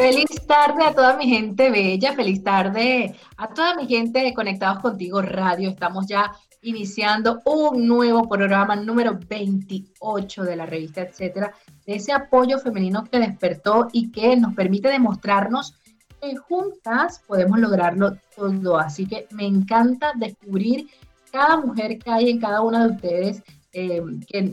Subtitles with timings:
[0.00, 5.20] Feliz tarde a toda mi gente bella, feliz tarde a toda mi gente Conectados Contigo
[5.20, 5.68] Radio.
[5.68, 6.32] Estamos ya
[6.62, 11.52] iniciando un nuevo programa número 28 de la revista, etcétera,
[11.84, 15.74] de ese apoyo femenino que despertó y que nos permite demostrarnos
[16.18, 18.78] que juntas podemos lograrlo todo.
[18.78, 20.88] Así que me encanta descubrir
[21.30, 24.02] cada mujer que hay en cada una de ustedes eh,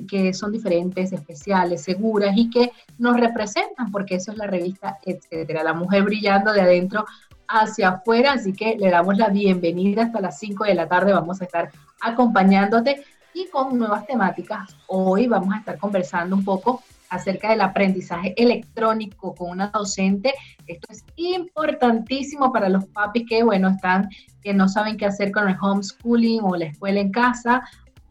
[0.08, 5.64] que, son diferentes, especiales, seguras y que nos representan, porque eso es la revista, etcétera.
[5.64, 7.04] La mujer brillando de adentro
[7.48, 11.14] hacia afuera, así que le damos la bienvenida hasta las 5 de la tarde.
[11.14, 14.76] Vamos a estar acompañándote y con nuevas temáticas.
[14.86, 20.34] Hoy vamos a estar conversando un poco acerca del aprendizaje electrónico con una docente.
[20.68, 24.10] Esto es importantísimo para los papis que, bueno, están,
[24.44, 27.64] que no saben qué hacer con el homeschooling o la escuela en casa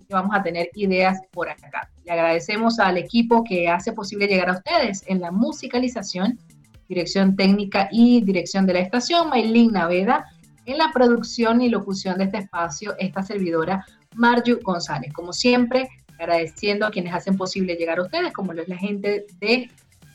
[0.09, 1.91] vamos a tener ideas por acá.
[2.05, 6.39] Le agradecemos al equipo que hace posible llegar a ustedes en la musicalización,
[6.89, 10.27] dirección técnica y dirección de la estación, Maylin Naveda,
[10.67, 13.85] en la producción y locución de este espacio, esta servidora
[14.15, 15.13] Marju González.
[15.13, 19.27] Como siempre, agradeciendo a quienes hacen posible llegar a ustedes, como lo es la gente
[19.41, 19.71] de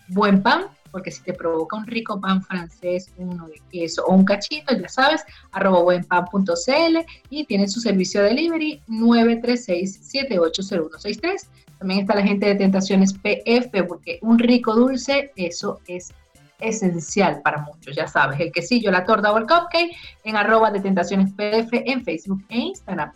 [0.10, 4.26] Buen Pan, porque si te provoca un rico pan francés, uno de queso o un
[4.26, 6.98] cachito, ya sabes, arroba buenpan.cl
[7.30, 11.48] y tiene su servicio de delivery 936-780163.
[11.80, 16.14] También está la gente de Tentaciones PF, porque un rico dulce, eso es
[16.60, 20.80] esencial para muchos, ya sabes, el quesillo, la torta o el cupcake en arroba de
[20.80, 23.12] Tentaciones PF en Facebook e Instagram.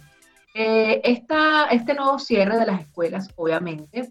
[0.54, 4.10] eh, este nuevo cierre de las escuelas, obviamente,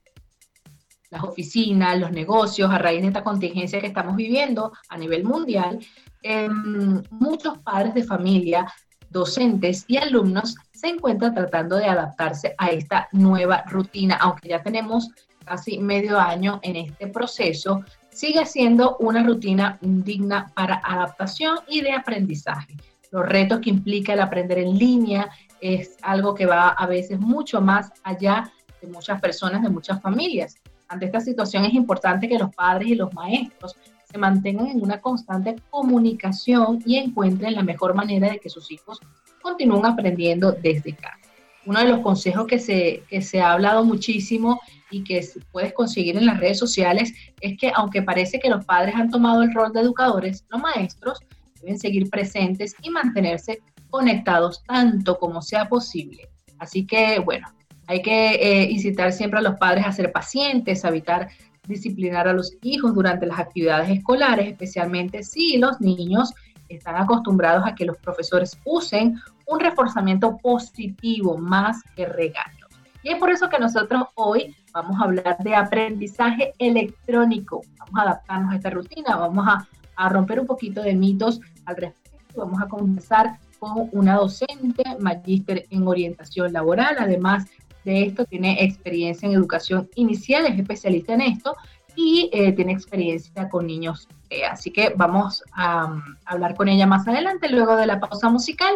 [1.10, 5.80] las oficinas, los negocios, a raíz de esta contingencia que estamos viviendo a nivel mundial,
[6.22, 8.68] em, muchos padres de familia,
[9.10, 15.10] docentes y alumnos se encuentran tratando de adaptarse a esta nueva rutina, aunque ya tenemos
[15.46, 17.84] casi medio año en este proceso,
[18.16, 22.74] sigue siendo una rutina digna para adaptación y de aprendizaje.
[23.12, 27.60] Los retos que implica el aprender en línea es algo que va a veces mucho
[27.60, 30.56] más allá de muchas personas, de muchas familias.
[30.88, 33.76] Ante esta situación es importante que los padres y los maestros
[34.10, 39.00] se mantengan en una constante comunicación y encuentren la mejor manera de que sus hijos
[39.42, 41.20] continúen aprendiendo desde casa.
[41.66, 44.62] Uno de los consejos que se, que se ha hablado muchísimo
[44.92, 48.96] y que puedes conseguir en las redes sociales es que aunque parece que los padres
[48.96, 51.20] han tomado el rol de educadores, los maestros
[51.62, 56.30] deben seguir presentes y mantenerse conectados tanto como sea posible.
[56.60, 57.48] Así que, bueno,
[57.88, 61.30] hay que eh, incitar siempre a los padres a ser pacientes, a evitar
[61.68, 66.34] disciplinar a los hijos durante las actividades escolares, especialmente si los niños
[66.70, 72.65] están acostumbrados a que los profesores usen un reforzamiento positivo más que regaños.
[73.06, 77.62] Y es por eso que nosotros hoy vamos a hablar de aprendizaje electrónico.
[77.78, 82.42] Vamos a adaptarnos a esta rutina, vamos a, romper un poquito de mitos al respecto.
[82.42, 86.96] Vamos a conversar con una docente, magíster en orientación laboral.
[86.98, 87.46] Además
[87.84, 91.56] de esto, tiene experiencia en educación inicial, es especialista en esto
[91.96, 94.08] y eh, tiene experiencia con niños.
[94.52, 98.74] así que vamos a, a hablar con ella más adelante, luego de la pausa musical.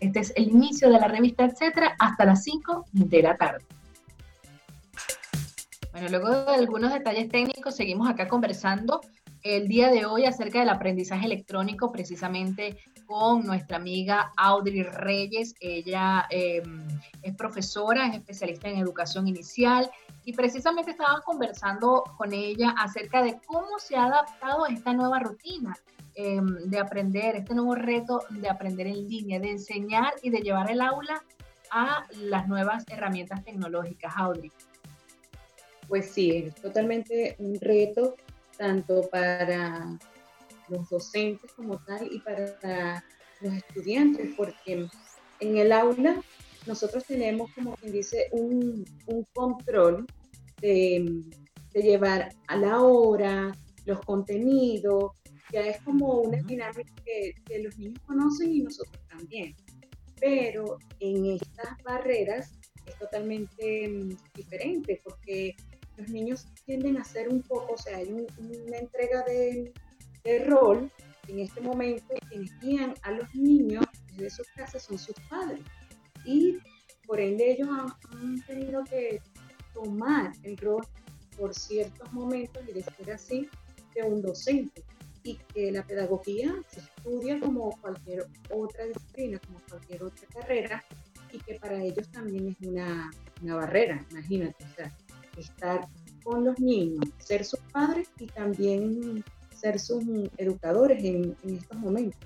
[0.00, 3.64] Este es el inicio de la revista, etcétera, hasta las 5 de la tarde.
[5.92, 9.00] Bueno, luego de algunos detalles técnicos, seguimos acá conversando
[9.42, 15.54] el día de hoy acerca del aprendizaje electrónico, precisamente con nuestra amiga Audrey Reyes.
[15.60, 16.86] Ella em,
[17.22, 19.90] es profesora, es especialista en educación inicial
[20.24, 25.18] y precisamente estábamos conversando con ella acerca de cómo se ha adaptado a esta nueva
[25.18, 25.76] rutina.
[26.22, 30.70] Em, de aprender, este nuevo reto de aprender en línea, de enseñar y de llevar
[30.70, 31.22] el aula
[31.70, 34.50] a las nuevas herramientas tecnológicas, Audrey?
[35.88, 38.16] Pues sí, es totalmente un reto
[38.56, 39.98] tanto para
[40.68, 43.04] los docentes como tal y para
[43.40, 44.86] los estudiantes, porque
[45.40, 46.22] en el aula
[46.66, 48.84] nosotros tenemos, como quien dice, un,
[49.32, 50.06] control
[50.60, 51.24] de,
[51.74, 53.56] llevar a la hora,
[53.86, 55.12] los contenidos,
[55.52, 59.54] ya es como una dinámica que, que, los niños conocen y nosotros también.
[60.20, 62.52] Pero en estas barreras
[62.86, 65.56] es totalmente mm, diferente porque
[65.96, 69.72] los niños tienden a ser un poco, o sea, hay una entrega de,
[70.46, 70.90] rol
[71.28, 75.62] en este momento quienes guían a los niños desde sus casas son sus padres.
[76.24, 76.58] Y
[77.06, 79.20] por ende ellos han, tenido que
[79.72, 80.86] tomar el rol
[81.36, 83.48] por ciertos momentos y decir así
[83.94, 84.82] de un docente
[85.22, 90.84] y que la pedagogía se estudia como cualquier otra disciplina, como cualquier otra carrera
[91.32, 93.10] y que para ellos también es una,
[93.42, 94.92] una barrera, imagínate, o sea,
[95.36, 95.86] estar
[96.22, 99.24] con los niños, ser sus padres y también
[99.54, 100.02] ser sus
[100.36, 102.20] educadores en, estos momentos.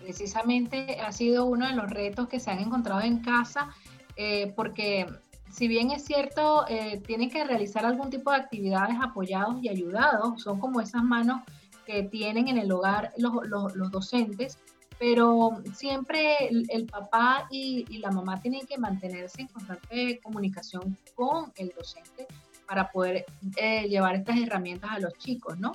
[0.00, 3.70] Precisamente ha sido uno de los retos que se han encontrado en casa,
[4.16, 5.06] eh, porque
[5.50, 10.42] si bien es cierto, eh, tienen que realizar algún tipo de actividades apoyados y ayudados,
[10.42, 11.42] son como esas manos
[11.86, 14.58] que tienen en el hogar los, los docentes,
[14.98, 21.72] pero siempre el, papá y, la mamá tienen que mantenerse en constante comunicación con el
[21.76, 22.26] docente
[22.66, 25.72] para poder eh, llevar estas herramientas a los chicos, ¿no?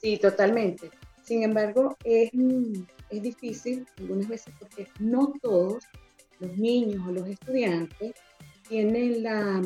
[0.00, 0.90] Sí, totalmente.
[1.22, 2.30] Sin embargo, es,
[3.10, 5.84] es difícil algunas veces porque no todos
[6.38, 8.14] los niños o los estudiantes
[8.68, 9.60] tienen la,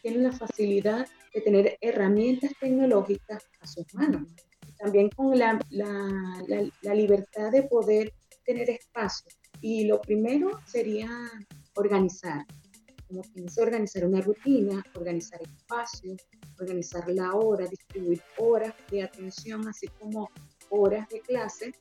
[0.00, 4.22] tienen la facilidad de tener herramientas tecnológicas a sus manos
[4.78, 8.12] también con la, la, la, libertad de poder
[8.44, 9.30] tener espacio.
[9.60, 11.08] Y lo primero sería
[11.74, 12.44] organizar,
[13.08, 16.16] como pienso organizar una rutina, organizar espacio,
[16.58, 20.30] organizar la hora, distribuir horas de atención, así como
[20.70, 21.72] horas de clase.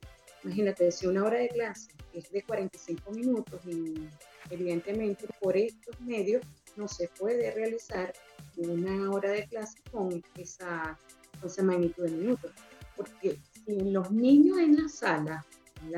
[0.44, 4.07] Imagínate, si una hora de clase es de 45 minutos y
[4.50, 6.44] evidentemente por estos medios
[6.75, 8.13] no se puede realizar
[8.57, 10.98] una hora de clase con esa,
[11.39, 12.51] con esa magnitud de minutos
[12.95, 15.45] porque si los niños en la sala,
[15.84, 15.92] en,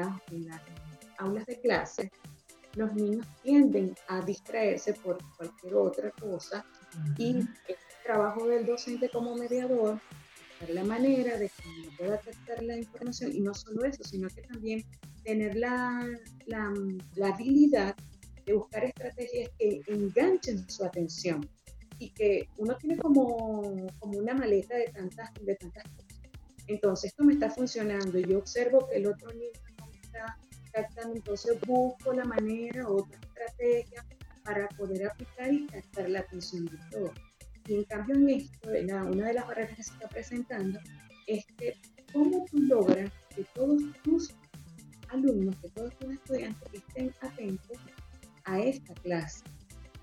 [0.48, 0.62] las
[1.18, 2.12] aulas de clase,
[2.76, 6.66] los niños tienden a distraerse por cualquier otra cosa
[7.18, 10.00] y el trabajo del docente como mediador
[10.62, 14.42] es la manera de que pueda captar la información y no solo eso, sino que
[14.42, 14.84] también
[15.24, 16.06] tener la,
[16.46, 16.74] la,
[17.16, 17.96] la habilidad
[18.46, 21.50] de buscar estrategias que enganchen su atención
[22.00, 25.84] y que uno tiene como, como una maleta de tantas, de tantas
[26.68, 30.38] entonces, esto me está funcionando yo observo que el otro niño no está
[30.72, 34.06] captando, entonces busco la manera, otra estrategia
[34.44, 37.12] para poder aplicar y captar la atención de todos.
[37.68, 40.80] Y en cambio en esto, una de las barreras que se está presentando
[41.28, 41.74] es que
[42.14, 44.34] cómo tú logras que todos tus
[45.10, 47.78] alumnos, que todos tus estudiantes estén atentos
[48.46, 49.44] a esta clase.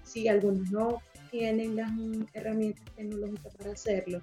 [0.04, 1.00] Si algunos no
[1.30, 1.90] tienen las
[2.34, 4.20] herramientas tecnológicas para hacerlo,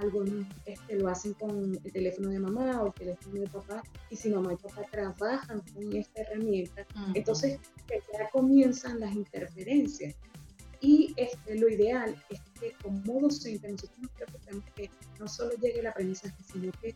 [0.00, 4.16] algunos este, lo hacen con el teléfono de mamá o el teléfono de papá, y
[4.16, 10.14] si mamá y papá trabajan con esta herramienta, entonces ya comienzan las interferencias.
[10.82, 15.80] Y este, lo ideal es que como docente nosotros nos preocupemos que no solo llegue
[15.80, 16.94] el aprendizaje, sino que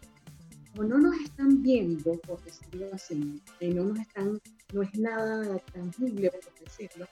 [0.74, 4.40] como no nos están viendo, por decirlo así, y no nos están,
[4.72, 7.06] no es nada tangible, por decirlo,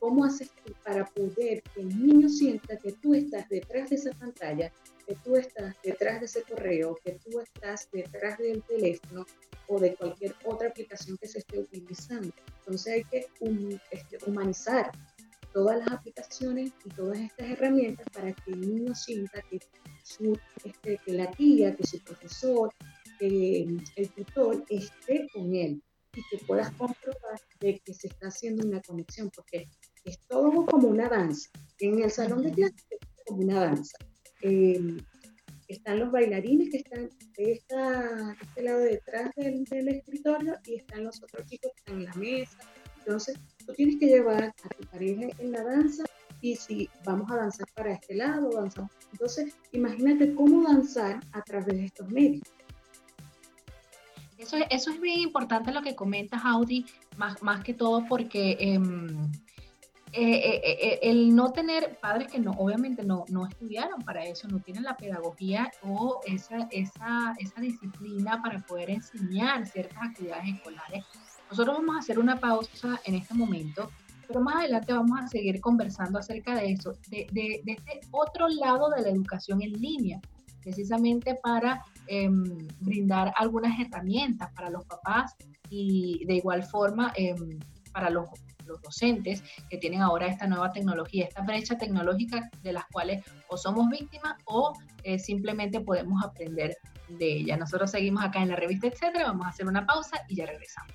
[0.00, 4.10] ¿Cómo haces tú para poder que el niño sienta que tú estás detrás de esa
[4.12, 4.72] pantalla,
[5.06, 9.26] que tú estás detrás de ese correo, que tú estás detrás del teléfono
[9.68, 12.32] o de cualquier otra aplicación que se esté utilizando?
[12.60, 13.28] Entonces hay que
[13.90, 14.90] este, humanizar
[15.52, 19.60] todas las aplicaciones y todas estas herramientas para que el niño sienta que,
[20.02, 22.72] su, este, que la tía, que su profesor,
[23.18, 23.66] que
[23.96, 25.82] el tutor esté con él
[26.14, 29.68] y que puedas comprobar de que se está haciendo una conexión, porque
[30.04, 31.50] es todo como una danza.
[31.78, 33.96] En el salón de clases es como una danza.
[34.42, 34.98] Em,
[35.68, 41.46] están los bailarines que están de, este lado detrás del, escritorio y están los otros
[41.46, 42.58] chicos que están en la mesa.
[42.98, 46.04] Entonces, tú tienes que llevar a tu pareja en la danza
[46.40, 48.90] y si vamos a danzar para este lado, danzamos.
[49.12, 52.42] Entonces, imagínate cómo danzar a través de estos medios.
[54.38, 58.56] Eso, eso es bien importante lo que comentas, Audi, más, más que todo porque...
[58.58, 59.30] Em,
[60.12, 64.58] eh, eh, el no tener padres que no, obviamente no, no estudiaron para eso, no
[64.58, 71.04] tienen la pedagogía o esa, esa, esa disciplina para poder enseñar ciertas actividades escolares.
[71.50, 73.90] Nosotros vamos a hacer una pausa en este momento,
[74.26, 78.48] pero más adelante vamos a seguir conversando acerca de eso, de, de, de este otro
[78.48, 80.20] lado de la educación en línea,
[80.62, 85.34] precisamente para em, brindar algunas herramientas para los papás
[85.68, 87.58] y de igual forma em,
[87.92, 88.28] para los,
[88.70, 93.56] los, docentes que tienen ahora esta nueva tecnología, esta brecha tecnológica de las cuales o
[93.56, 94.72] somos víctimas o
[95.02, 96.76] eh, simplemente podemos aprender
[97.08, 97.56] de ella.
[97.56, 99.26] Nosotros seguimos acá en la revista, etcétera.
[99.26, 100.92] Vamos a hacer una pausa y ya regresamos.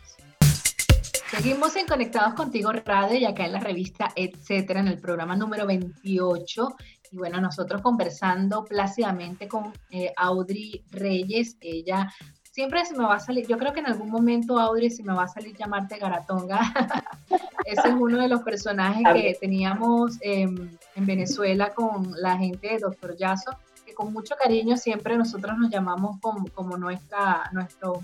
[1.29, 5.65] Seguimos en Conectados Contigo Radio y acá en la revista, etcétera, en el programa número
[5.65, 6.75] 28.
[7.11, 12.13] Y bueno, nosotros conversando plácidamente con eh, Audrey Reyes, ella
[12.55, 15.13] siempre se me va a salir, yo creo que en algún momento, Audrey, se me
[15.13, 16.61] va a salir llamarte Garatonga.
[17.65, 23.17] Ese es uno de los personajes que teníamos en Venezuela con la gente de Doctor
[23.17, 23.51] Yaso,
[23.85, 28.01] que con mucho cariño siempre nosotros nos llamamos como, como nuestra, nuestro,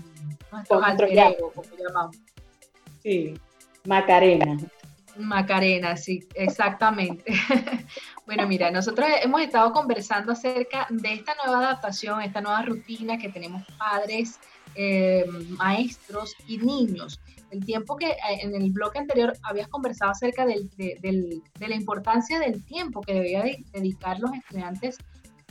[0.52, 2.18] nuestro alter ego, como llamamos.
[3.02, 3.32] Sí,
[3.86, 4.58] Macarena.
[5.16, 7.32] Macarena, sí, exactamente.
[8.26, 13.28] bueno, mira, nosotros hemos estado conversando acerca de esta nueva adaptación, esta nueva rutina que
[13.28, 14.38] tenemos padres,
[14.74, 17.20] eh, maestros y niños.
[17.50, 22.38] El tiempo que eh, en el bloque anterior habías conversado acerca de, de, la importancia
[22.38, 24.98] del tiempo que debía dedicar los estudiantes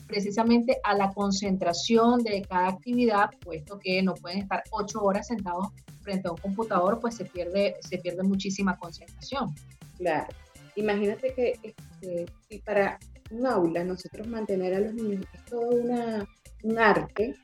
[0.07, 5.67] precisamente a la concentración de cada actividad, puesto que no pueden estar ocho horas sentados
[6.01, 9.53] frente a un computador, pues se pierde, se pierde muchísima concentración.
[9.97, 10.27] Claro.
[10.75, 16.27] Imagínate que este, si para un aula nosotros mantener a los niños es todo una,
[16.63, 17.35] un arte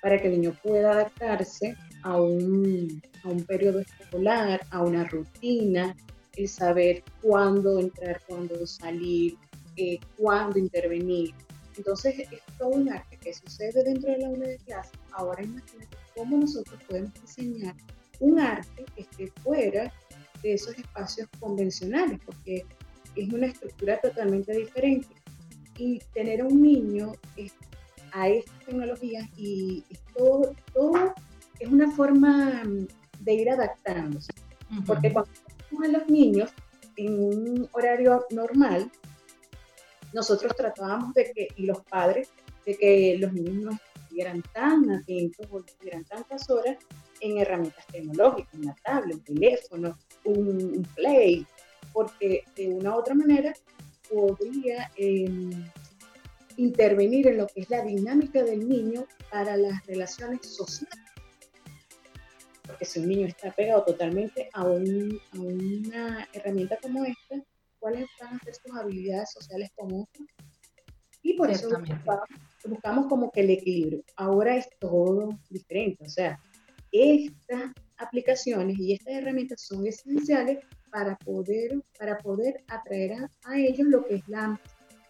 [0.00, 5.96] para que el niño pueda adaptarse a un, a un periodo escolar, a una rutina,
[6.36, 9.36] el saber cuándo entrar, cuándo salir,
[9.76, 11.32] eh, cuándo intervenir.
[11.76, 14.90] Entonces es todo un arte que sucede dentro del aula de clase.
[15.12, 17.74] Ahora imagínate cómo nosotros podemos diseñar
[18.18, 19.92] un arte que esté fuera
[20.42, 22.66] de esos espacios convencionales, porque
[23.16, 25.08] es una estructura totalmente diferente.
[25.78, 27.12] Y tener a un niño
[28.12, 31.14] a estas tecnologías y, todo, todo
[31.58, 32.62] es una forma
[33.20, 34.32] de ir adaptándose.
[34.86, 35.30] Porque cuando
[35.82, 36.50] a los niños
[36.96, 38.90] en un horario normal,
[40.12, 42.28] nosotros tratábamos de que, y los padres,
[42.66, 43.70] de que los niños no
[44.02, 46.76] estuvieran tan atentos o estuvieran tantas horas
[47.20, 51.46] en herramientas tecnológicas, una tablet, un teléfono, un, play,
[51.92, 53.52] porque de una u otra manera
[54.10, 55.50] podría em,
[56.56, 60.98] intervenir en lo que es la dinámica del niño para las relaciones sociales.
[62.66, 67.42] Porque si un niño está pegado totalmente a, una herramienta como esta,
[67.78, 70.28] ¿cuáles van a ser sus habilidades sociales con otros?
[71.22, 72.28] Y por eso buscamos,
[72.64, 74.02] buscamos como que el equilibrio.
[74.16, 76.40] Ahora es todo diferente, o sea,
[76.90, 77.72] estas
[78.02, 80.58] aplicaciones y estas herramientas son esenciales
[80.90, 84.24] para poder, para poder atraer a, ellos lo que es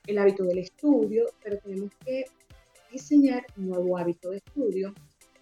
[0.07, 2.25] el hábito del estudio, pero tenemos que
[2.91, 4.95] diseñar un nuevo hábito de estudio,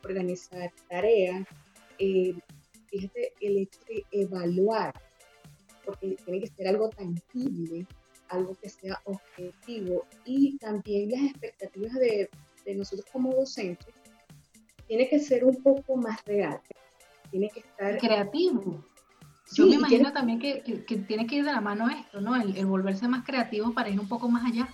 [0.04, 1.46] organizar tareas,
[1.98, 2.34] eh,
[2.86, 4.94] fíjate el hecho de evaluar,
[5.84, 7.86] porque tiene que ser algo tangible,
[8.28, 12.30] algo que sea objetivo y también las expectativas de,
[12.64, 13.94] de nosotros como docentes
[14.86, 16.60] tiene que ser un poco más real,
[17.30, 17.98] tiene que estar...
[17.98, 18.84] Creativo.
[19.52, 20.62] Yo me imagino también que,
[21.08, 22.40] tiene que ir de la mano esto, ¿no?
[22.40, 24.68] El, volverse más creativo para ir un poco más allá.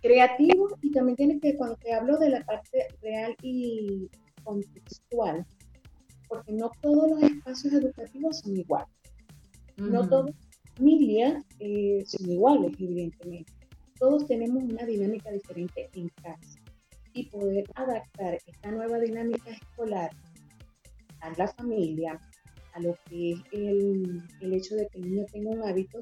[0.00, 4.08] Creativo y también tiene que, cuando te hablo de la parte real y
[4.42, 5.46] contextual,
[6.28, 8.88] porque no todos los espacios educativos son iguales.
[9.76, 13.52] No todas las familias eh, son iguales, evidentemente.
[13.98, 16.58] Todos tenemos una dinámica diferente en casa
[17.12, 20.10] y poder adaptar esta nueva dinámica escolar
[21.24, 22.20] a la familia,
[22.72, 25.98] a lo que es el, el hecho de que el niño tenga un hábito,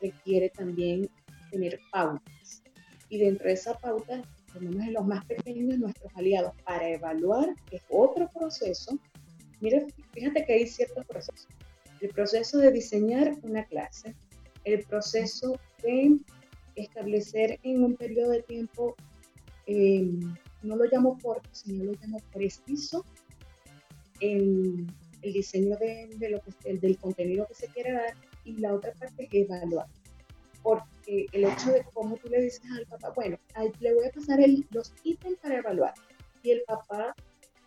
[0.00, 1.08] requiere también
[1.50, 2.62] tener pautas.
[3.08, 7.76] Y dentro de esa pauta, tenemos en los más pequeños nuestros aliados para evaluar, que
[7.76, 8.98] es otro proceso.
[9.60, 11.48] Mira, fíjate que hay ciertos procesos.
[12.00, 14.14] El proceso de diseñar una clase,
[14.64, 16.18] el proceso de
[16.76, 18.94] establecer en un periodo de tiempo
[19.66, 23.04] Em, no lo llamo corto, sino lo llamo preciso,
[24.32, 24.86] el,
[25.22, 28.14] el diseño de, de lo que, del contenido que se quiere dar
[28.44, 29.86] y la otra parte es evaluar.
[30.62, 33.38] Porque el hecho de cómo tú le dices al papá, bueno,
[33.80, 35.94] le voy a pasar el, los ítems para evaluar.
[36.42, 37.14] Y el papá,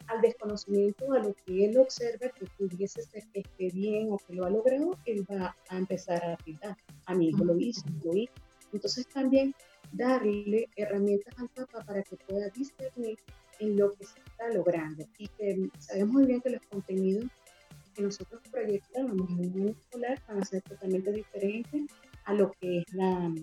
[0.07, 4.33] al desconocimiento, a lo que él observa que pudiese ser que esté bien o que
[4.33, 6.75] lo ha logrado, él va a empezar a aplicar.
[7.15, 8.33] mi hijo lo hizo, lo hizo.
[8.73, 9.53] Entonces también
[9.91, 13.17] darle herramientas al papá para que pueda discernir
[13.59, 15.29] en lo que se está logrando y
[15.79, 17.25] sabemos muy bien que los contenidos
[17.97, 21.81] que nosotros proyectamos en el mundo escolar van a ser totalmente diferentes
[22.25, 23.33] a lo que es la,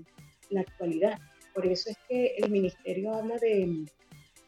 [0.50, 1.18] la actualidad.
[1.54, 3.84] Por eso es que el ministerio habla de,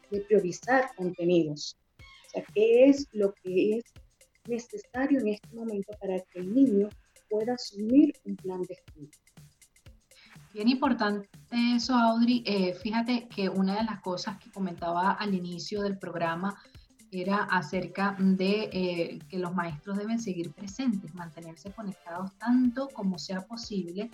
[0.09, 1.77] de priorizar contenidos.
[1.99, 3.83] O sea, ¿qué es lo que es
[4.47, 6.89] necesario en este momento para que el niño
[7.29, 9.09] pueda asumir un plan de estudio?
[10.57, 12.41] Bien importante eso, Audrey.
[12.43, 16.55] Eh, fíjate que una de las cosas que comentaba al inicio del programa
[17.11, 23.41] era acerca de eh, que los maestros deben seguir presentes, mantenerse conectados tanto como sea
[23.41, 24.09] posible.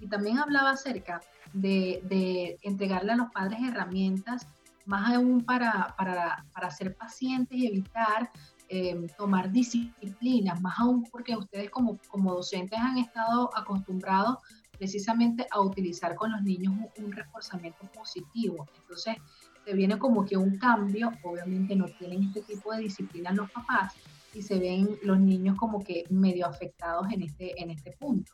[0.00, 1.20] Y también hablaba acerca
[1.52, 4.48] de, entregarle a los padres herramientas,
[4.86, 8.32] más aún para, para, ser pacientes y evitar
[8.68, 14.38] eh, tomar disciplinas, más aún porque ustedes como, como docentes han estado acostumbrados
[14.84, 18.66] precisamente a utilizar con los niños un, reforzamiento positivo.
[18.82, 19.16] Entonces,
[19.64, 23.94] se viene como que un cambio, obviamente no tienen este tipo de disciplina los papás
[24.34, 28.30] y se ven los niños como que medio afectados en este, en este punto.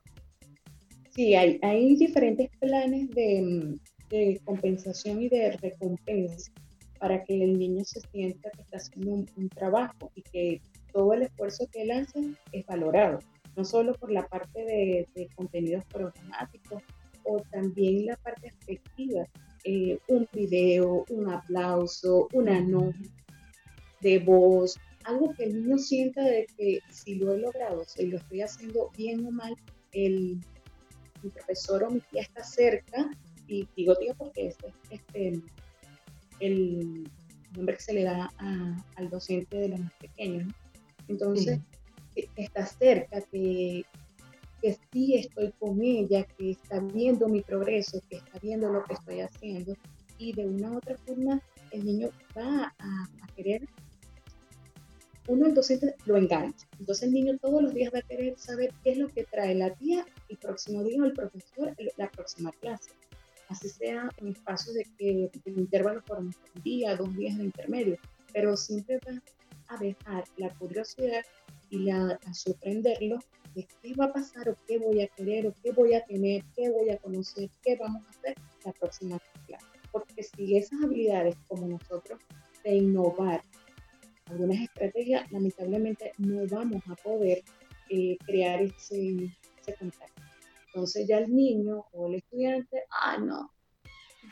[1.11, 3.79] Sí, hay, diferentes planes de,
[4.09, 6.51] de compensación y de recompensa
[6.99, 10.61] para que el niño se sienta que está haciendo un, trabajo y que
[10.93, 13.21] todo el esfuerzo que hace es valorado
[13.61, 16.83] no solo por la parte de, contenidos programáticos,
[17.25, 19.29] o también la parte afectiva,
[19.65, 22.97] eh, un video, un aplauso, una nota
[24.01, 28.17] de voz, algo que el niño sienta de que si lo he logrado, si lo
[28.17, 29.55] estoy haciendo bien o mal,
[29.93, 30.41] el,
[31.23, 33.11] mi profesor o mi tía está cerca,
[33.47, 34.57] y digo tío porque es
[34.89, 35.43] este,
[36.41, 37.11] el
[37.55, 38.33] nombre que se le da
[38.97, 40.51] al docente de los más pequeños.
[41.09, 41.61] Entonces,
[42.15, 43.85] que está cerca, que,
[44.61, 48.95] que sí estoy con ella, que está viendo mi progreso, que está viendo lo que
[48.95, 49.75] estoy haciendo.
[50.19, 51.41] Y de una u otra forma,
[51.71, 53.67] el niño va a, querer,
[55.29, 56.67] uno el docente lo engancha.
[56.79, 59.55] Entonces el niño todos los días va a querer saber qué es lo que trae
[59.55, 62.91] la tía y próximo día el profesor, la próxima clase.
[63.49, 67.99] Así sea un espacio de, que, de intervalo por un día, dos días de intermedio,
[68.33, 69.21] pero siempre va
[69.69, 71.25] a dejar la curiosidad
[71.71, 73.19] y a, sorprenderlo
[73.55, 76.45] de qué va a pasar o qué voy a querer o qué voy a tener,
[76.55, 79.67] qué voy a conocer, qué vamos a hacer la próxima clase.
[79.91, 82.21] Porque si esas habilidades como nosotros
[82.63, 83.43] de innovar
[84.27, 87.43] algunas estrategias, lamentablemente no vamos a poder
[87.89, 89.31] eh, crear ese,
[89.79, 90.23] contacto.
[90.67, 93.51] Entonces ya el niño o el estudiante, ah, no,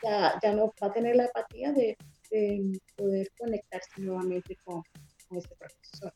[0.03, 1.97] ya, ya no va a tener la apatía de,
[2.95, 4.83] poder conectarse nuevamente con,
[5.27, 6.13] con ese profesor.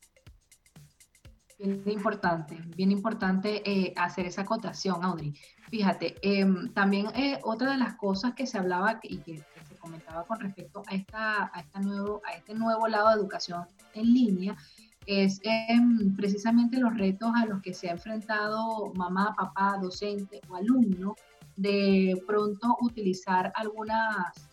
[1.60, 5.34] Bien importante, bien importante eh, hacer esa acotación, Audrey.
[5.70, 10.24] Fíjate, em, también eh, otra de las cosas que se hablaba y que, se comentaba
[10.26, 14.56] con respecto a, esta, a, esta nuevo, a este nuevo lado de educación en línea
[15.06, 20.56] es em, precisamente los retos a los que se ha enfrentado mamá, papá, docente o
[20.56, 21.16] alumno
[21.56, 24.50] de pronto utilizar algunas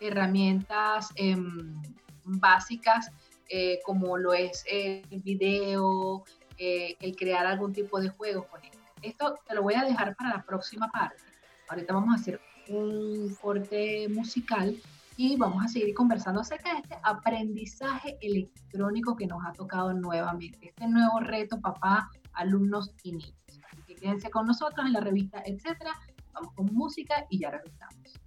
[0.00, 1.80] herramientas em,
[2.24, 3.10] básicas
[3.52, 6.24] eh, como lo es el video,
[6.56, 8.70] eh, el crear algún tipo de juego con él.
[9.02, 11.20] Esto te lo voy a dejar para la próxima parte.
[11.68, 14.80] Ahorita vamos a hacer un corte musical
[15.16, 20.68] y vamos a seguir conversando acerca de este aprendizaje electrónico que nos ha tocado nuevamente,
[20.68, 23.34] este nuevo reto papá, alumnos y niños.
[23.48, 25.92] Así que quédense con nosotros en la revista, etcétera.
[26.32, 28.19] Vamos con música y ya regresamos.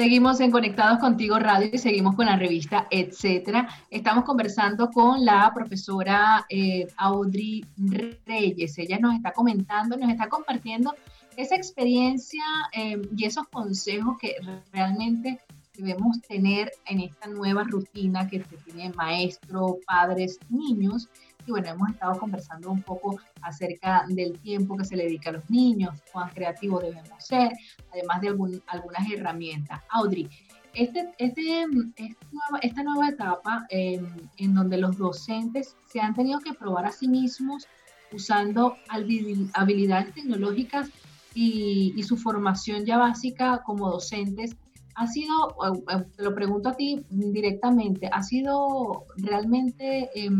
[0.00, 3.68] Seguimos en Conectados Contigo Radio y seguimos con la revista Etcétera.
[3.90, 7.66] Estamos conversando con la profesora eh, Audrey
[8.24, 8.78] Reyes.
[8.78, 10.94] Ella nos está comentando, nos está compartiendo
[11.36, 14.36] esa experiencia eh, y esos consejos que
[14.72, 15.38] realmente
[15.76, 21.10] debemos tener en esta nueva rutina que tiene maestro, padres, niños
[21.50, 25.32] y bueno, hemos estado conversando un poco acerca del tiempo que se le dedica a
[25.32, 27.50] los niños, cuán creativos debemos ser,
[27.92, 29.80] además de algunas herramientas.
[29.90, 30.30] Audrey,
[30.74, 31.66] este, este,
[32.62, 37.08] esta nueva etapa em, en donde los docentes se han tenido que probar a sí
[37.08, 37.66] mismos
[38.12, 40.88] usando habilidades tecnológicas
[41.34, 44.56] y, su formación ya básica como docentes,
[44.94, 45.56] ha sido,
[46.16, 50.10] te lo pregunto a ti directamente, ha sido realmente...
[50.14, 50.30] Eh,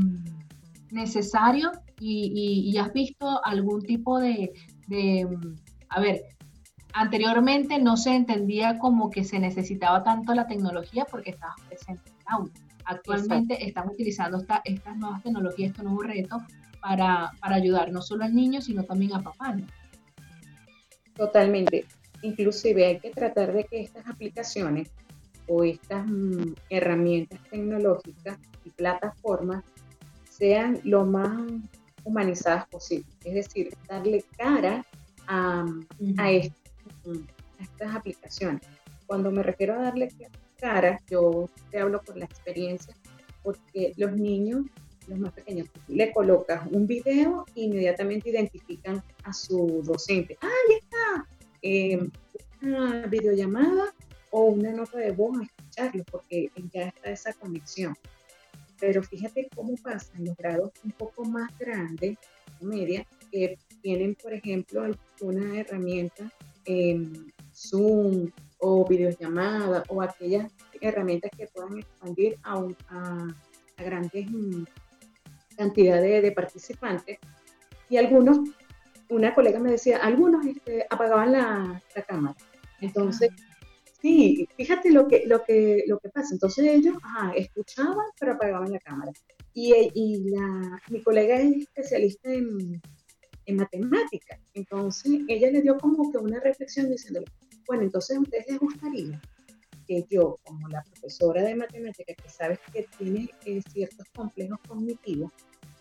[0.90, 4.52] necesario y, has visto algún tipo de,
[5.88, 6.22] a ver,
[6.92, 12.16] anteriormente no se entendía como que se necesitaba tanto la tecnología porque estaba presente en
[12.16, 12.52] el aula.
[12.84, 16.42] Actualmente están utilizando estas nuevas tecnologías, estos nuevos retos
[16.80, 19.56] para, ayudar no solo al niño, sino también a papá.
[21.14, 21.86] Totalmente.
[22.22, 24.90] Inclusive hay que tratar de que estas aplicaciones
[25.46, 29.64] o estas mm, herramientas tecnológicas y plataformas
[30.40, 31.52] sean lo más
[32.02, 33.06] humanizadas posible.
[33.24, 34.84] Es decir, darle cara
[35.26, 35.66] a,
[36.16, 38.62] a, estas aplicaciones.
[39.06, 40.08] Cuando me refiero a darle
[40.56, 42.94] cara, yo te hablo por la experiencia,
[43.42, 44.64] porque los niños,
[45.08, 50.38] los más pequeños, le colocas un video e inmediatamente identifican a su docente.
[50.40, 51.28] ¡Ah, ahí está!
[51.62, 52.08] Eh,
[52.62, 53.94] una videollamada
[54.30, 57.94] o una nota de voz a escucharlo, porque ya está esa conexión.
[58.80, 62.16] Pero fíjate cómo pasa en los grados un poco más grandes,
[62.60, 64.82] media, que tienen, por ejemplo,
[65.20, 66.30] una herramienta,
[67.54, 73.26] Zoom o videollamada o aquellas herramientas que puedan expandir a, a,
[73.78, 74.64] grandes mm,
[75.56, 77.18] cantidades de participantes.
[77.88, 78.38] Y algunos,
[79.08, 82.36] una colega me decía, algunos este, apagaban la cámara.
[82.80, 83.30] Entonces,
[84.00, 86.32] Sí, fíjate lo que, lo que, lo que pasa.
[86.32, 86.96] Entonces ellos
[87.36, 89.12] escuchaban, pero apagaban la cámara.
[89.52, 92.80] Y, y la, mi colega es especialista en,
[93.46, 93.66] en.
[94.54, 97.22] Entonces ella le dio como que una reflexión diciendo,
[97.66, 99.20] bueno, entonces a ustedes les gustaría
[99.86, 105.32] que yo, como la profesora de matemáticas, que sabes que tiene eh, ciertos complejos cognitivos,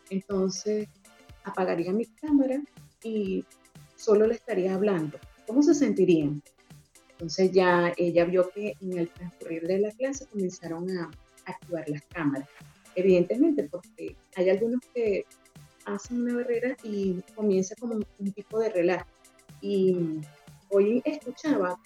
[0.09, 0.87] entonces
[1.43, 2.61] apagaría mi cámara
[3.03, 3.45] y
[3.95, 5.19] solo le estaría hablando.
[5.45, 6.41] ¿Cómo se sentirían?
[7.19, 11.11] Entonces ya ella vio que en el transcurrir de la clase comenzaron a
[11.45, 12.47] activar las cámaras.
[12.95, 15.25] Evidentemente, porque hay algunos que
[15.83, 19.05] hacen una barrera y comienza como un, tipo de relajo.
[19.61, 19.97] Y
[20.69, 21.77] hoy escuchaba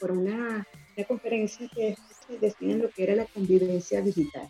[0.00, 0.66] por una,
[1.06, 1.94] conferencia que
[2.40, 4.48] decían lo que era la convivencia digital.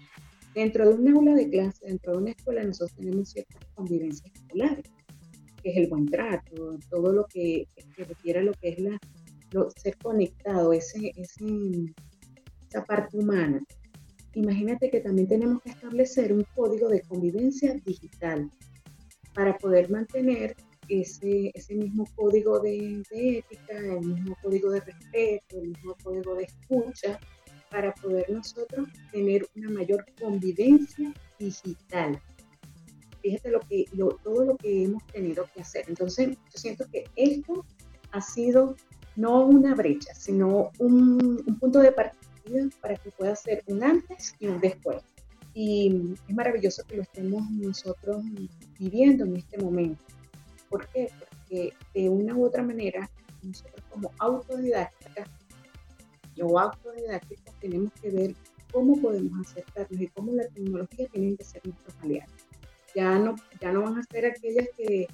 [0.55, 4.85] Dentro de un aula de clase, dentro de una escuela, nosotros tenemos ciertas convivencias escolares
[5.62, 8.98] que es el buen trato, todo lo que, que refiere a lo que es la,
[9.77, 13.62] ser conectado, ese, esa parte humana.
[14.35, 18.51] Imagínate que también tenemos que establecer un código de convivencia digital
[19.35, 20.57] para poder mantener
[20.88, 26.35] ese, ese mismo código de, de, ética, el mismo código de respeto, el mismo código
[26.35, 27.20] de escucha,
[27.70, 32.20] para poder nosotros tener una mayor convivencia digital
[33.23, 33.51] fíjate
[34.23, 35.85] todo lo que hemos tenido que hacer.
[35.89, 37.65] Entonces, yo siento que esto
[38.11, 38.77] ha sido
[39.17, 44.49] no una brecha, sino un, punto de partida para que pueda ser un antes y
[44.49, 45.03] un después.
[45.55, 48.23] Y es maravilloso que lo estemos nosotros
[48.79, 50.03] viviendo en este momento.
[50.69, 51.11] ¿Por qué?
[51.19, 53.09] Porque de una u otra manera,
[53.43, 55.29] nosotros como autodidactas
[56.41, 58.35] o autodidácticos tenemos que ver
[58.73, 62.42] cómo podemos acercarnos y cómo la tecnología tiene que ser nuestros aliados
[62.95, 65.07] ya no, ya no van a ser aquellas que,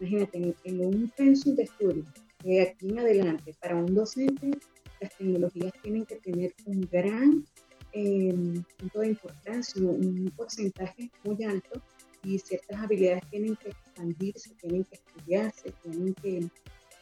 [0.00, 2.04] imagínate, en, un pensum de estudio,
[2.44, 4.50] de aquí en adelante, para un docente,
[5.00, 7.44] las tecnologías tienen que tener un gran
[7.92, 11.80] em, punto de importancia, un porcentaje muy alto
[12.24, 16.48] y ciertas habilidades tienen que expandirse, tienen que estudiarse, tienen que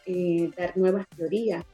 [0.07, 1.65] eh, dar nuevas teorías,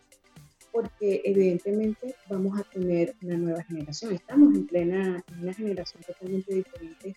[0.71, 4.15] porque evidentemente vamos a tener una nueva generación.
[4.15, 7.17] Estamos en plena, en una generación totalmente diferente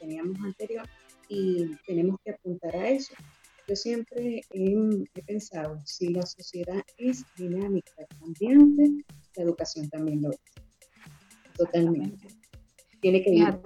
[0.00, 0.88] teníamos anterior
[1.28, 3.14] y tenemos que apuntar a eso.
[3.66, 9.04] Yo siempre he, pensado, si la sociedad es dinámica, cambiante,
[9.36, 10.40] la educación también lo es.
[11.56, 12.28] Totalmente.
[13.00, 13.60] Tiene que ir.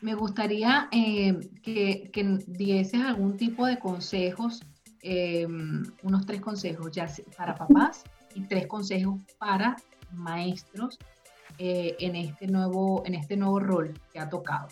[0.00, 4.62] Me gustaría eh, que, que, dieses algún tipo de consejos,
[5.02, 9.76] eh, unos tres consejos ya para papás y tres consejos para
[10.12, 10.98] maestros
[11.58, 14.68] eh, en, este nuevo, en este nuevo rol que ha tocado?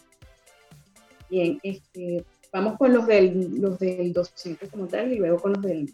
[1.31, 5.63] Bien, este, vamos con los del, los del docente como tal y luego con los,
[5.63, 5.93] del,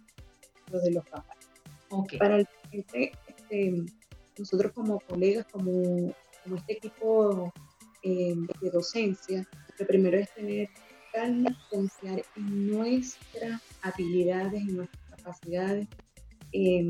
[0.73, 1.37] los de los papás.
[1.91, 2.19] Okay.
[2.19, 3.85] Para el docente, este,
[4.39, 7.53] nosotros como colegas, como, como este equipo
[8.03, 9.49] eh, de docencia,
[9.79, 10.69] lo primero es tener
[11.13, 15.89] calma, confiar en nuestras habilidades, en nuestras capacidades,
[16.53, 16.89] eh,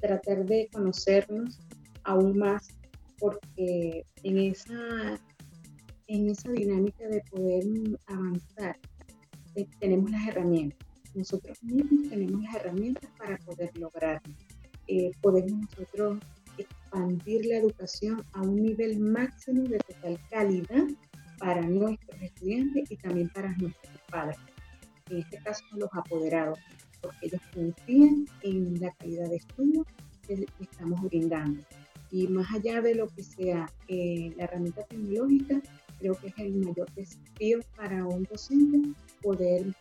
[0.00, 1.58] tratar de conocernos
[2.04, 2.77] aún más
[3.18, 5.20] porque en esa,
[6.06, 7.64] en esa dinámica de poder
[8.06, 8.76] avanzar
[9.54, 10.86] eh, tenemos las herramientas.
[11.14, 14.34] Nosotros mismos tenemos las herramientas para poder lograrlo.
[14.86, 16.18] Eh, podemos nosotros
[16.58, 20.84] expandir la educación a un nivel máximo de total calidad
[21.38, 24.38] para nuestros estudiantes y también para nuestros padres.
[25.10, 26.58] En este caso, los apoderados,
[27.00, 29.86] porque ellos confían en la calidad de estudio
[30.26, 31.62] que estamos brindando.
[32.10, 35.60] Y más allá de lo que sea eh, la herramienta tecnológica,
[35.98, 38.80] creo que es el mayor desafío para un docente
[39.22, 39.74] poder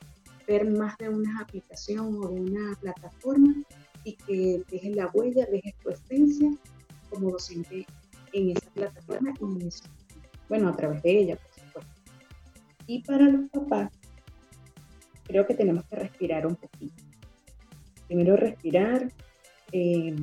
[0.47, 3.53] ver más de una aplicación o de una plataforma
[4.03, 6.51] y que dejes la huella, dejes tu esencia
[7.09, 7.85] como docente
[8.33, 9.83] en esa plataforma y en eso,
[10.49, 11.91] bueno, a través de ella, por supuesto.
[12.85, 13.91] Y para los papás,
[15.25, 17.03] creo que tenemos que respirar un poquito.
[18.07, 19.11] Primero respirar,
[19.73, 20.15] eh,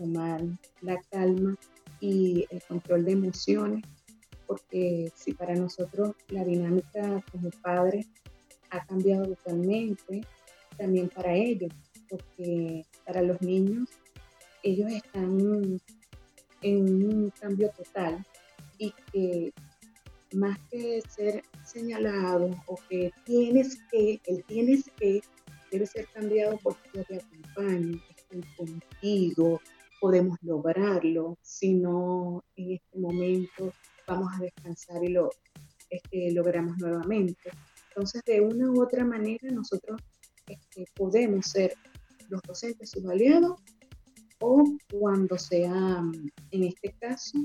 [0.00, 0.40] tomar
[0.80, 1.56] la calma
[2.00, 3.84] y el control de emociones,
[4.46, 8.06] porque si para nosotros la dinámica como padres
[8.70, 10.22] ha cambiado totalmente,
[10.78, 11.72] también para ellos,
[12.08, 13.88] porque para los niños
[14.62, 15.80] ellos están
[16.62, 18.24] en un cambio total
[18.78, 19.52] y que
[20.32, 25.20] más que ser señalado o que tienes que, el tienes que
[25.70, 29.60] debe ser cambiado por yo te acompaño, estoy contigo,
[30.00, 33.72] podemos lograrlo, si no en este momento
[34.06, 35.30] vamos a descansar y lo
[35.90, 37.50] este, logramos nuevamente.
[37.88, 40.00] Entonces, de una u otra manera, nosotros
[40.46, 41.74] este, podemos ser
[42.28, 43.60] los docentes sus aliados
[44.40, 46.02] o cuando sea,
[46.50, 47.38] en este caso,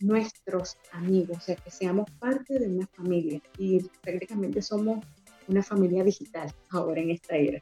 [0.00, 5.04] nuestros amigos, o sea, que seamos parte de una familia y prácticamente somos
[5.48, 7.60] una familia digital ahora en esta era.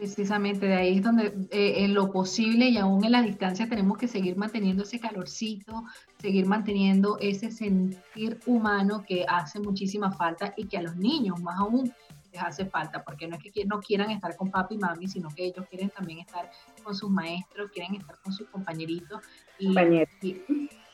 [0.00, 3.98] Precisamente de ahí es donde eh, en lo posible y aún en la distancia tenemos
[3.98, 5.84] que seguir manteniendo ese calorcito,
[6.18, 11.58] seguir manteniendo ese sentir humano que hace muchísima falta y que a los niños más
[11.58, 11.92] aún
[12.32, 15.28] les hace falta, porque no es que no quieran estar con papi y mami, sino
[15.28, 16.50] que ellos quieren también estar
[16.82, 19.20] con sus maestros, quieren estar con sus compañeritos
[19.58, 19.74] y,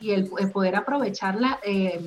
[0.01, 1.61] y, el, poder aprovecharla.
[1.65, 2.01] Eh,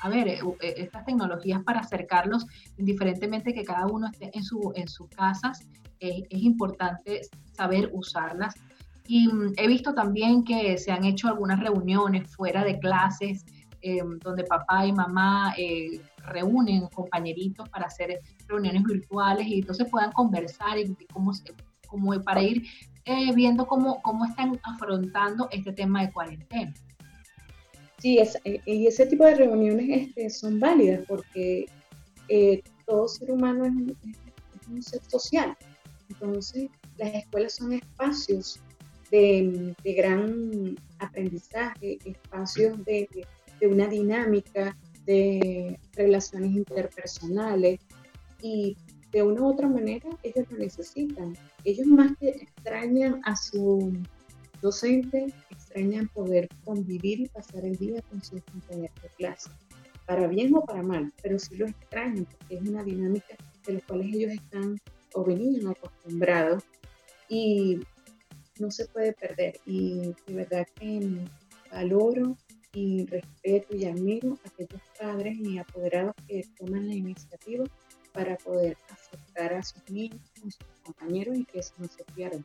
[0.00, 4.88] a ver, eh, estas tecnologías para acercarlos, indiferentemente que cada uno esté en, su, en
[4.88, 5.66] sus casas
[6.00, 8.54] es, importante saber usarlas.
[9.06, 13.44] Y mm, he visto también que se han hecho algunas reuniones fuera de clases
[13.84, 20.10] em, donde papá y mamá eh, reúnen compañeritos para hacer reuniones virtuales y entonces puedan
[20.12, 21.32] conversar y cómo,
[21.86, 22.64] como para ir
[23.04, 26.72] eh, viendo cómo, cómo están afrontando este tema de cuarentena.
[27.98, 31.66] Sí, es, eh, y ese tipo de reuniones este, son válidas porque
[32.86, 35.56] todo ser humano es un ser social.
[36.08, 38.60] Entonces, las escuelas son espacios
[39.10, 43.08] de, gran aprendizaje, espacios de,
[43.66, 47.80] una dinámica, de relaciones interpersonales
[48.40, 48.76] y
[49.12, 51.36] de una u otra manera ellos lo necesitan.
[51.64, 53.92] Ellos más que extrañan a su
[54.60, 59.50] docente, extrañan poder convivir y pasar el día con sus compañeros de clase,
[60.06, 63.80] para bien o para mal, pero sí lo extrañan porque es una dinámica de la
[63.80, 64.80] cual ellos están
[65.14, 66.64] o venían acostumbrados
[67.28, 67.80] y
[68.58, 69.60] no se puede perder.
[69.64, 71.24] Y de verdad que
[71.70, 72.36] valoro
[72.74, 77.64] y respeto y admiro a aquellos padres y apoderados que toman la iniciativa
[78.12, 82.44] para poder acercar a sus niños con sus compañeros y que eso no se pierda.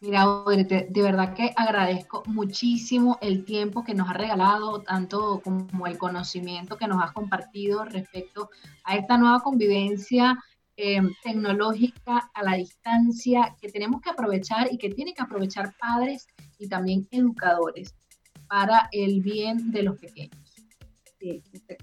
[0.00, 5.98] Mira, de verdad que agradezco muchísimo el tiempo que nos ha regalado, tanto como el
[5.98, 8.48] conocimiento que nos has compartido respecto
[8.84, 10.38] a esta nueva convivencia
[10.80, 16.28] Em, tecnológica a la distancia que tenemos que aprovechar y que tienen que aprovechar padres
[16.56, 17.96] y también educadores
[18.48, 20.38] para el bien de los pequeños.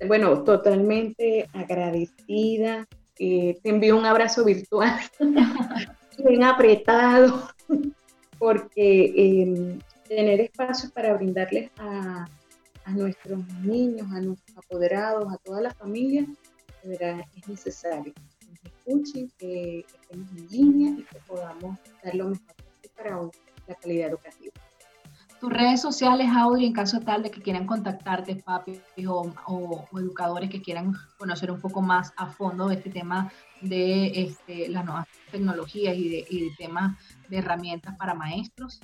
[0.08, 2.88] bueno, totalmente agradecida.
[3.18, 5.00] Eh, te envío un abrazo virtual,
[6.28, 7.48] bien apretado,
[8.38, 12.28] porque em, tener espacios para brindarles a,
[12.84, 16.26] a, nuestros niños, a nuestros apoderados, a toda la familia,
[16.84, 18.14] de verdad es necesario
[18.86, 22.56] escuchen, que estemos en línea y que podamos dar lo mejor
[22.96, 23.22] para
[23.68, 24.54] la calidad educativa.
[25.46, 30.50] Tus redes sociales, Audrey, en caso tal de que quieran contactarte, papi o, o, educadores
[30.50, 33.32] que quieran conocer un poco más a fondo este tema
[33.62, 36.98] de este, las nuevas tecnologías y de, y de temas
[37.30, 38.80] de herramientas para maestros.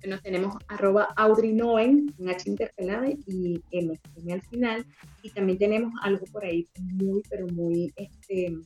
[0.00, 4.86] Bueno, tenemos arroba Audrey Noen, un H intercalada y M, M al final.
[5.20, 8.56] Y también tenemos algo por ahí muy, pero muy este,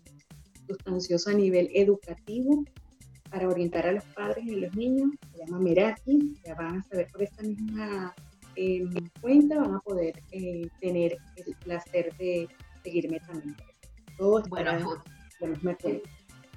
[0.68, 2.64] sustancioso a nivel educativo
[3.30, 5.10] para orientar a los padres y a los niños.
[5.32, 6.36] Se llama Meraki.
[6.44, 8.14] Ya van a saber por esta misma
[8.56, 8.88] eh,
[9.20, 12.48] cuenta, van a poder eh, tener el placer de
[12.82, 13.56] seguirme también.
[14.16, 15.02] Todo bueno,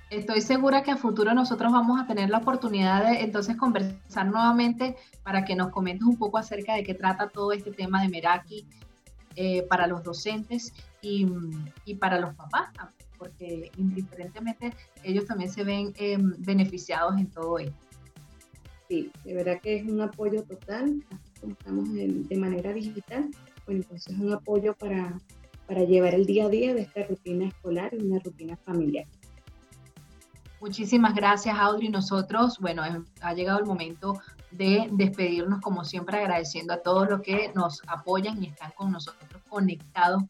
[0.10, 4.96] Estoy segura que a futuro nosotros vamos a tener la oportunidad de entonces conversar nuevamente
[5.24, 8.68] para que nos comentes un poco acerca de qué trata todo este tema de Meraki
[9.36, 11.28] eh, para los docentes y,
[11.86, 17.60] y para los papás también porque indiferentemente ellos también se ven em, beneficiados en todo
[17.60, 17.78] esto.
[18.90, 21.04] Sí, de verdad que es un apoyo total,
[21.40, 23.30] como estamos de manera digital,
[23.66, 25.18] pues entonces es un apoyo para,
[25.68, 29.06] para llevar el día a día de esta rutina escolar y una rutina familiar.
[30.60, 31.90] Muchísimas gracias, Audrey.
[31.90, 32.84] Nosotros, bueno,
[33.22, 34.20] ha llegado el momento
[34.52, 39.42] de despedirnos, como siempre, agradeciendo a todos los que nos apoyan y están con nosotros
[39.50, 40.24] conectados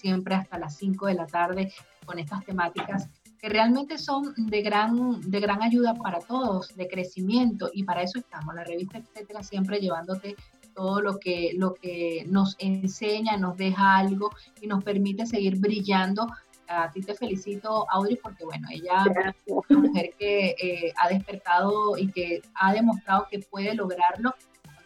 [0.00, 1.72] siempre hasta las 5 de la tarde
[2.04, 3.08] con estas temáticas
[3.40, 8.18] que realmente son de gran, de gran ayuda para todos, de crecimiento, y para eso
[8.18, 10.36] estamos, la revista, etcétera, siempre llevándote
[10.74, 16.26] todo lo que, lo que nos enseña, nos deja algo y nos permite seguir brillando.
[16.68, 21.96] A ti te felicito, Audrey, porque bueno, ella es una mujer que eh, ha despertado
[21.96, 24.34] y que ha demostrado que puede lograrlo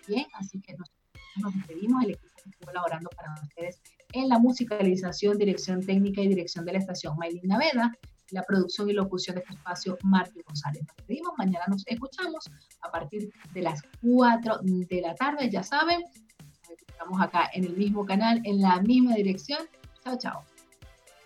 [0.06, 1.00] bien, así que nosotros
[1.42, 3.80] nos despedimos, el equipo que estuvo colaborando para ustedes
[4.14, 7.92] en la musicalización, dirección técnica y dirección de la estación Maylin Naveda,
[8.30, 10.82] la producción y locución de este espacio, Martín González.
[10.86, 12.50] Nos despedimos, mañana nos escuchamos
[12.80, 16.04] a partir de las 4 de la tarde, ya saben,
[16.88, 19.60] estamos acá en el mismo canal, en la misma dirección.
[20.02, 20.53] Chao, chao.